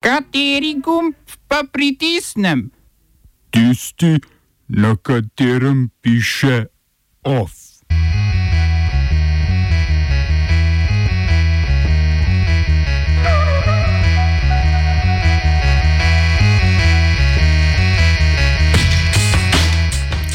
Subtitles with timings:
[0.00, 1.12] Kateri gumb
[1.44, 2.70] pa pritisnem?
[3.52, 4.16] Tisti,
[4.68, 6.72] na katerem piše
[7.20, 7.52] OF.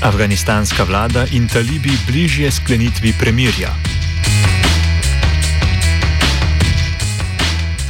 [0.00, 3.89] Afganistanska vlada in talibi bližje sklenitvi premirja.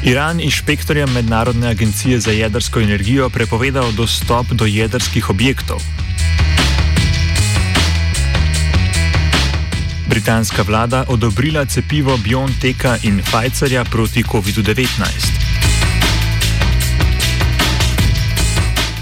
[0.04, 5.82] Iran inšpektorjem Mednarodne agencije za jedrsko energijo prepovedal dostop do jedrskih objektov.
[10.08, 14.86] Britanska vlada odobrila cepivo BioNTeka in Pfizerja proti COVID-19.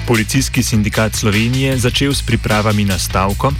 [0.07, 3.53] Policijski sindikat Slovenije začel s pripravami na stavko.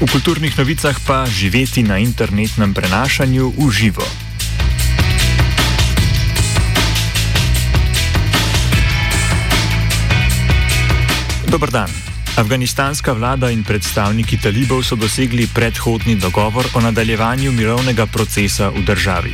[0.00, 4.21] V kulturnih novicah pa živeti na internetnem prenašanju v živo.
[11.52, 11.90] Dobr dan.
[12.40, 19.32] Afganistanska vlada in predstavniki talibov so dosegli predhodni dogovor o nadaljevanju mirovnega procesa v državi.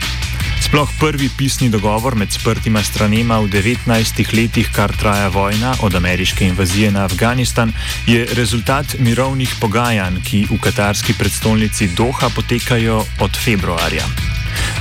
[0.59, 6.43] Sploh prvi pisni dogovor med sprtima stranema v 19 letih, kar traja vojna od ameriške
[6.45, 7.71] invazije na Afganistan,
[8.07, 14.28] je rezultat mirovnih pogajanj, ki v katarski predstolnici Doha potekajo od februarja.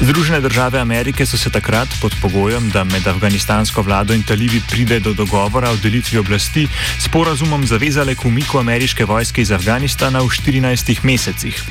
[0.02, 5.00] Združene države Amerike so se takrat pod pogojem, da med afganistansko vlado in talibi pride
[5.00, 6.68] do dogovora o delitvi oblasti,
[7.00, 11.64] sporazumom zavezale k umiku ameriške vojske iz Afganistana v 14 mesecih.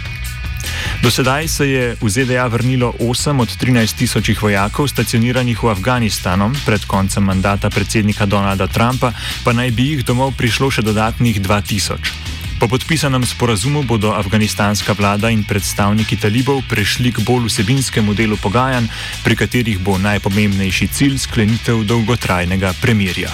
[1.03, 6.53] Do sedaj se je v ZDA vrnilo 8 od 13 tisočih vojakov stacioniranih v Afganistanu,
[6.67, 9.13] pred koncem mandata predsednika Donalda Trumpa
[9.45, 12.26] pa naj bi jih domov prišlo še dodatnih 2000.
[12.57, 18.89] Po podpisanem sporazumu bodo afganistanska vlada in predstavniki talibov prešli k bolj vsebinskemu delu pogajanj,
[19.21, 23.29] pri katerih bo najpomembnejši cilj sklenitev dolgotrajnega premirja.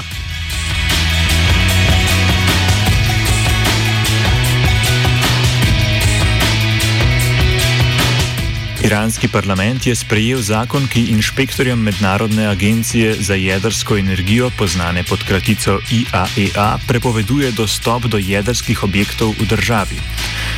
[8.82, 15.78] Iranski parlament je sprejel zakon, ki inšpektorjem Mednarodne agencije za jedrsko energijo, znane pod kratico
[15.90, 19.96] IAEA, e prepoveduje dostop do jedrskih objektov v državi.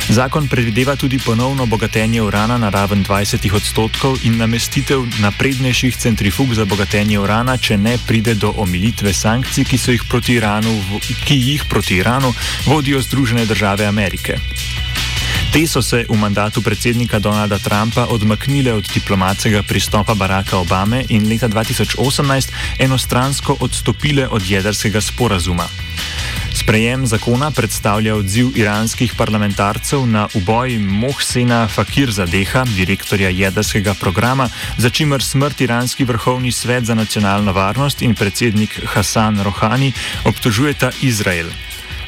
[0.09, 6.65] Zakon predvideva tudi ponovno bogatenje urana na raven 20 odstotkov in namestitev naprednejših centrifug za
[6.65, 10.81] bogatenje urana, če ne pride do omilitve sankcij, ki, jih proti, Iranu,
[11.25, 12.33] ki jih proti Iranu
[12.65, 14.37] vodijo Združene države Amerike.
[15.55, 21.29] Te so se v mandatu predsednika Donalda Trumpa odmaknile od diplomatskega pristopa Baracka Obame in
[21.31, 25.63] leta 2018 enostransko odstopile od jedrskega sporazuma.
[26.51, 35.23] Sprejem zakona predstavlja odziv iranskih parlamentarcev na uboj Mohsena Fakirzadeha, direktorja jedrskega programa, za čimer
[35.23, 39.93] smrt iranski vrhovni svet za nacionalno varnost in predsednik Hasan Rohani
[40.25, 41.47] obtožujeta Izrael.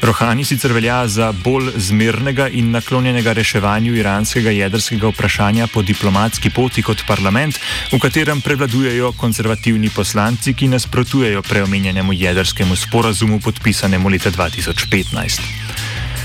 [0.02, 6.82] Rohani sicer velja za bolj zmernega in naklonjenega reševanju iranskega jedrskega vprašanja po diplomatski poti
[6.82, 7.58] kot parlament,
[7.92, 15.40] v katerem prevladujejo konzervativni poslanci, ki nasprotujejo preomenjenemu jedrskemu sporazumu podpisanemu leta 2015.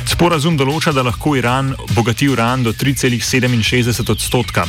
[0.06, 4.67] Sporazum določa, da lahko Iran bogati uran do 3,67 odstotka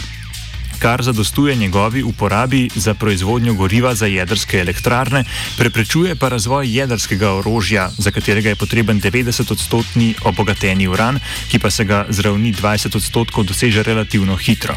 [0.78, 5.24] kar zadostuje njegovi uporabi za proizvodnjo goriva za jedrske elektrarne,
[5.58, 11.20] preprečuje pa razvoj jedrskega orožja, za katerega je potreben 90-odstotni obogateni uran,
[11.50, 14.76] ki pa se ga z ravni 20 odstotkov doseže relativno hitro.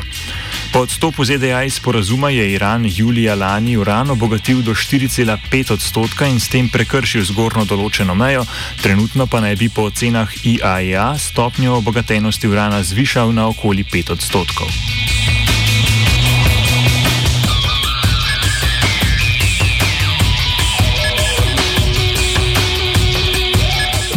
[0.74, 6.40] Po odstopu ZDA iz porazuma je Iran julija lani uran obogatil do 4,5 odstotka in
[6.40, 8.46] s tem prekršil zgornjo določeno mejo,
[8.82, 14.12] trenutno pa naj bi po ocenah IAEA e stopnjo obogatenosti urana zvišal na okoli 5
[14.18, 15.17] odstotkov.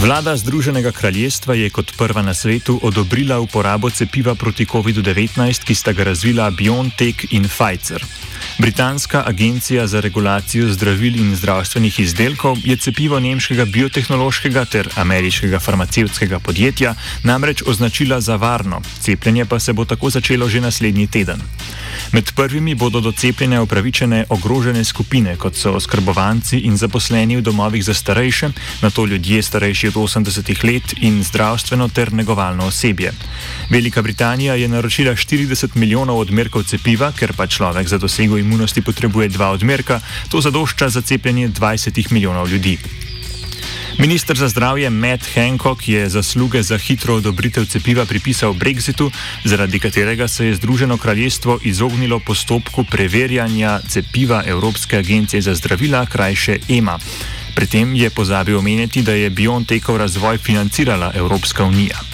[0.01, 5.93] Vlada Združenega kraljestva je kot prva na svetu odobrila uporabo cepiva proti COVID-19, ki sta
[5.93, 8.05] ga razvila BioNTech in Pfizer.
[8.59, 16.39] Britanska agencija za regulacijo zdravil in zdravstvenih izdelkov je cepivo nemškega biotehnološkega ter ameriškega farmacevtskega
[16.39, 16.95] podjetja
[17.25, 21.41] namreč označila za varno, cepljenje pa se bo tako začelo že naslednji teden.
[22.13, 27.85] Med prvimi bodo do cepljenja upravičene ogrožene skupine, kot so oskrbovanci in zaposleni v domovih
[27.85, 28.49] za starejše,
[28.83, 33.13] na to ljudje starejši od 80 let in zdravstveno ter negovalno osebje.
[33.71, 39.29] Velika Britanija je naročila 40 milijonov odmerkov cepiva, ker pa človek za dosego imunosti potrebuje
[39.29, 42.79] dva odmerka, to zadošča za cepljenje 20 milijonov ljudi.
[44.01, 49.11] Ministr za zdravje Matt Hancock je zasluge za hitro odobritev cepiva pripisal Brexitu,
[49.45, 56.59] zaradi katerega se je Združeno kraljestvo izognilo postopku preverjanja cepiva Evropske agencije za zdravila, krajše
[56.69, 56.99] EMA.
[57.55, 62.10] Pri tem je pozabil omeniti, da je BioNTechov razvoj financirala Evropska unija.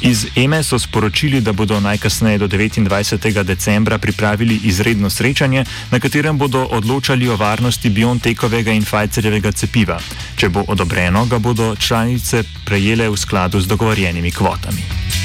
[0.00, 3.42] Iz EME so sporočili, da bodo najkasneje do 29.
[3.42, 10.00] decembra pripravili izredno srečanje, na katerem bodo odločali o varnosti BioNTechovega in Pfizerjevega cepiva.
[10.36, 15.23] Če bo odobreno, ga bodo članice prejele v skladu z dogovorjenimi kvotami.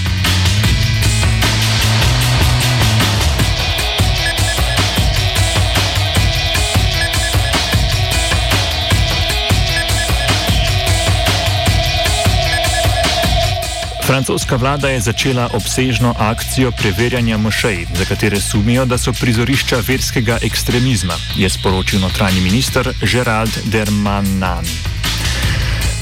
[14.09, 20.39] Francoska vlada je začela obsežno akcijo preverjanja mošej, za katere sumijo, da so prizorišča verskega
[20.41, 24.65] ekstremizma, je sporočil notranji minister Gerald Dermanan.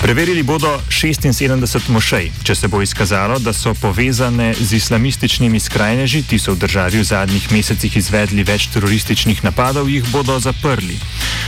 [0.01, 2.31] Preverili bodo 76 mošej.
[2.43, 7.03] Če se bo izkazalo, da so povezane z islamističnimi skrajneži, ti so v državi v
[7.03, 10.95] zadnjih mesecih izvedli več terorističnih napadov, jih bodo zaprli.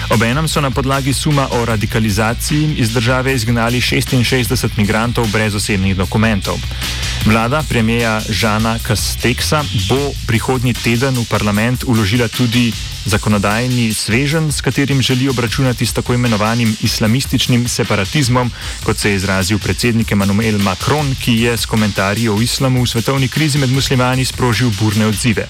[0.10, 6.58] Obenem so na podlagi suma o radikalizaciji iz države izgnali 66 migrantov brez osebnih dokumentov.
[7.26, 12.74] Vlada premijeja Žana Kasteksa bo prihodnji teden v parlament uložila tudi
[13.06, 18.52] zakonodajni svežen, s katerim želi obračunati s tako imenovanim islamističnim separatizmom,
[18.84, 23.28] kot se je izrazil predsednik Emmanuel Macron, ki je s komentarji o islamu v svetovni
[23.28, 25.48] krizi med muslimani sprožil burne odzive.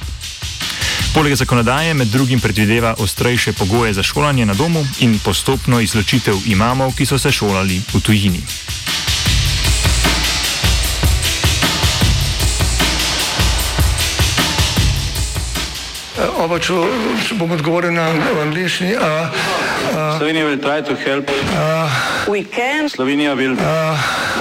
[1.13, 6.93] Poleg zakonodaje med drugim predvideva ostrejše pogoje za šolanje na domu in postopno izločitev imamov,
[6.97, 8.41] ki so se šolali v tujini.
[16.39, 16.71] Oba, če,
[17.27, 18.05] če bom odgovoril na
[18.45, 18.93] angliški.
[20.19, 21.27] Slovenija will try to help.
[22.31, 23.57] We can Slovenija will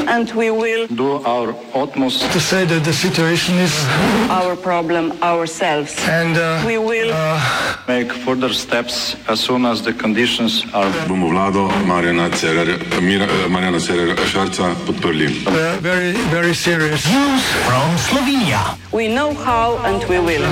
[0.07, 3.75] and we will do our utmost To say that the situation is
[4.31, 5.97] our problem ourselves.
[6.07, 7.11] and uh, We will
[7.89, 10.91] make further steps as soon as the conditions are.
[11.09, 15.29] bomo vlado Marjana Cererja, Mira- Marjana Cererja Šarca podprli.
[15.47, 17.03] uh, very, very serious.
[18.93, 20.47] we know how and we will.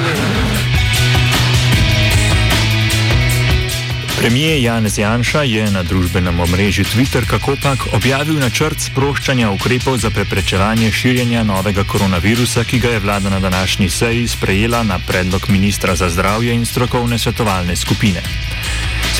[4.16, 10.88] Premijer Janez Janša je na družbenem omrežju Twitter kakopak objavil načrt sproščanja ukrepov za preprečevanje
[10.92, 16.08] širjenja novega koronavirusa, ki ga je vlada na današnji seji sprejela na predlog ministra za
[16.08, 18.22] zdravje in strokovne svetovalne skupine.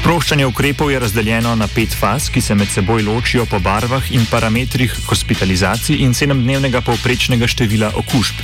[0.01, 4.27] Sproščanje ukrepov je razdeljeno na pet faz, ki se med seboj ločijo po barvah in
[4.31, 8.41] parametrih hospitalizacij in sedemdnevnega povprečnega števila okužb.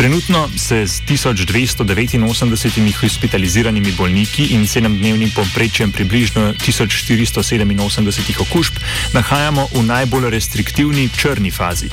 [0.00, 8.80] Trenutno se z 1289 hospitaliziranimi bolniki in sedemdnevnim povprečjem približno 1487 okužb
[9.12, 11.88] nahajamo v najbolj restriktivni črni fazi.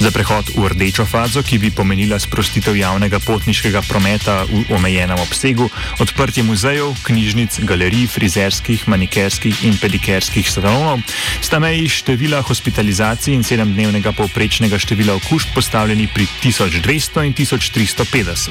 [0.00, 5.70] Za prehod v rdečo fazo, ki bi pomenila sprostitev javnega potniškega prometa v omejenem obsegu,
[5.98, 11.00] odprtje muzejev, knjižnic, galerij, frizerskih, manikerskih in pedikerskih salonov,
[11.40, 18.50] sta meji števila hospitalizacij in sedemdnevnega povprečnega števila okužb postavljeni pri 1200 in 1350.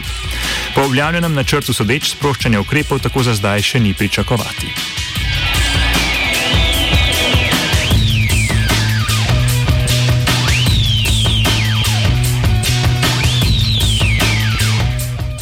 [0.75, 4.71] Po objavljenem načrtu sodeč sproščanje ukrepov tako za zdaj še ni pričakovati.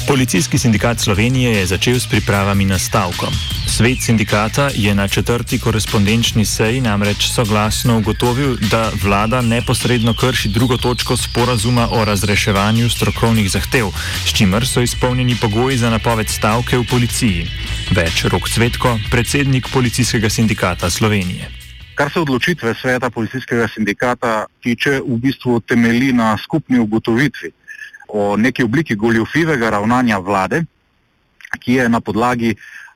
[0.08, 3.32] Policijski sindikat Slovenije je začel s pripravami na stavko.
[3.78, 10.78] Svet sindikata je na četrti korespondenčni seji namreč soglasno ugotovil, da vlada neposredno krši drugo
[10.78, 13.88] točko sporazuma o razreševanju strokovnih zahtev,
[14.26, 17.48] s čimer so izpolnjeni pogoji za napoved stavke v policiji.
[17.92, 21.50] Več rok Cvetko, predsednik Policijskega sindikata Slovenije.
[21.96, 27.50] Kar se odločitve sveta policijskega sindikata tiče, v bistvu temelji na skupni ugotovitvi
[28.08, 30.64] o neki obliki goljofivega ravnanja vlade,
[31.60, 32.56] ki je na podlagi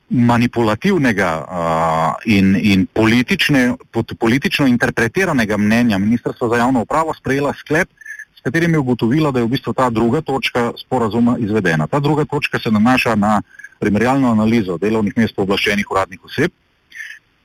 [0.09, 3.75] manipulativnega uh, in, in politične,
[4.19, 7.89] politično interpretiranega mnenja Ministrstva za javno upravo sprejela sklep,
[8.37, 11.87] s katerim je ugotovila, da je v bistvu ta druga točka sporazuma izvedena.
[11.87, 13.41] Ta druga točka se nanaša na
[13.79, 16.51] primerjalno analizo delovnih mest pooblaščenih uradnih oseb,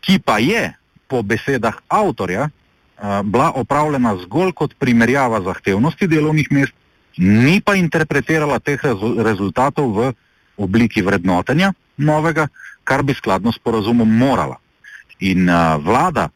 [0.00, 0.72] ki pa je
[1.08, 6.72] po besedah avtorja uh, bila opravljena zgolj kot primerjava zahtevnosti delovnih mest,
[7.18, 10.12] ni pa interpretirala teh rezu rezultatov v
[10.56, 12.48] obliki vrednotenja novega,
[12.84, 14.58] kar bi skladno s porazumom morala.
[15.20, 16.28] In uh, vlada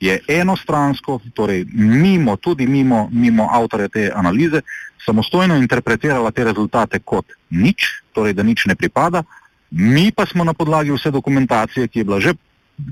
[0.00, 4.62] je enostransko, torej mimo, tudi mimo, mimo avtorja te analize,
[5.04, 9.22] samostojno interpretirala te rezultate kot nič, torej da nič ne pripada,
[9.70, 12.34] mi pa smo na podlagi vse dokumentacije, ki je bila že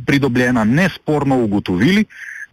[0.06, 2.04] pridobljena, nesporno ugotovili,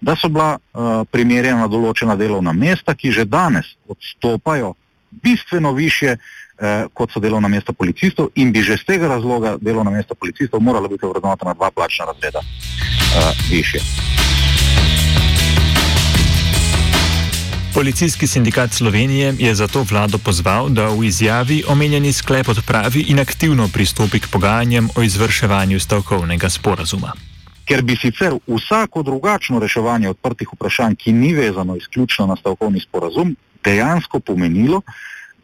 [0.01, 4.73] da so bila uh, primerjena določena delovna mesta, ki že danes odstopajo
[5.11, 6.17] bistveno više,
[6.59, 10.61] uh, kot so delovna mesta policistov, in bi že z tega razloga delovna mesta policistov
[10.61, 13.79] morala biti vrednotena dva plačna razreda uh, više.
[17.75, 23.67] Policijski sindikat Slovenije je zato vlado pozval, da v izjavi omenjeni sklep odpravi in aktivno
[23.73, 27.11] pristopi k pogajanjem o izvrševanju stavkovnega sporazuma.
[27.67, 33.35] Ker bi sicer vsako drugačno reševanje odprtih vprašanj, ki ni vezano izključno na stavkovni sporazum,
[33.63, 34.81] dejansko pomenilo,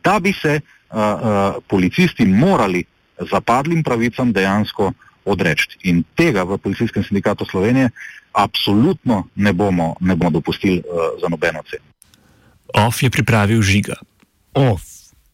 [0.03, 0.60] da bi se
[1.67, 2.83] policisti morali
[3.31, 4.91] zapadlim pravicam dejansko
[5.25, 5.77] odreči.
[5.83, 7.89] In tega v Policijskem sindikatu Slovenije
[8.33, 11.83] absolutno ne bomo, ne bomo dopustili uh, za nobeno ceno.
[12.74, 13.95] OF je pripravil žiga.
[14.53, 14.81] OF.